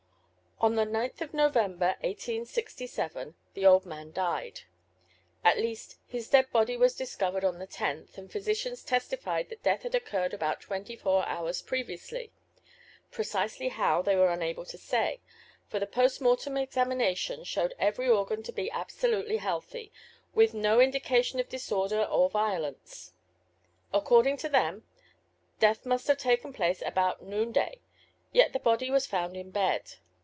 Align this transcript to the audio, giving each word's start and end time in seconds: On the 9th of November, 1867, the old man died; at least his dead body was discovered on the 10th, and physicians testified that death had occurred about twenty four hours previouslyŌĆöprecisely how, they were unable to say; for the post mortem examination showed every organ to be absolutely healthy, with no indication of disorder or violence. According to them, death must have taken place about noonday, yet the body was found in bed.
On 0.63 0.75
the 0.75 0.85
9th 0.85 1.21
of 1.21 1.33
November, 1.33 1.95
1867, 2.01 3.33
the 3.55 3.65
old 3.65 3.83
man 3.83 4.11
died; 4.11 4.61
at 5.43 5.57
least 5.57 5.97
his 6.05 6.29
dead 6.29 6.51
body 6.51 6.77
was 6.77 6.93
discovered 6.95 7.43
on 7.43 7.57
the 7.57 7.65
10th, 7.65 8.15
and 8.19 8.31
physicians 8.31 8.83
testified 8.83 9.49
that 9.49 9.63
death 9.63 9.81
had 9.81 9.95
occurred 9.95 10.35
about 10.35 10.61
twenty 10.61 10.95
four 10.95 11.25
hours 11.27 11.63
previouslyŌĆöprecisely 11.63 13.71
how, 13.71 14.03
they 14.03 14.15
were 14.15 14.29
unable 14.31 14.63
to 14.63 14.77
say; 14.77 15.19
for 15.67 15.79
the 15.79 15.87
post 15.87 16.21
mortem 16.21 16.55
examination 16.57 17.43
showed 17.43 17.73
every 17.79 18.07
organ 18.07 18.43
to 18.43 18.51
be 18.51 18.69
absolutely 18.69 19.37
healthy, 19.37 19.91
with 20.35 20.53
no 20.53 20.79
indication 20.79 21.39
of 21.39 21.49
disorder 21.49 22.03
or 22.03 22.29
violence. 22.29 23.13
According 23.91 24.37
to 24.37 24.47
them, 24.49 24.83
death 25.59 25.87
must 25.87 26.05
have 26.05 26.19
taken 26.19 26.53
place 26.53 26.83
about 26.85 27.23
noonday, 27.23 27.81
yet 28.31 28.53
the 28.53 28.59
body 28.59 28.91
was 28.91 29.07
found 29.07 29.35
in 29.35 29.49
bed. 29.49 29.95